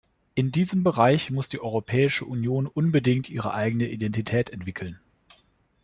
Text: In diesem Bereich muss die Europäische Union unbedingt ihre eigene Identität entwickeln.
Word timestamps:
In 0.33 0.51
diesem 0.51 0.83
Bereich 0.83 1.29
muss 1.29 1.47
die 1.47 1.59
Europäische 1.61 2.25
Union 2.25 2.65
unbedingt 2.65 3.29
ihre 3.29 3.53
eigene 3.53 3.87
Identität 3.87 4.49
entwickeln. 4.49 4.99